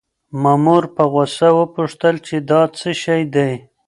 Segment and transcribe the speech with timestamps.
[0.43, 3.51] مامور په غوسه وپوښتل چې دا څه شی دی؟